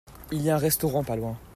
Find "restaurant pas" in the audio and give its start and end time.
0.57-1.15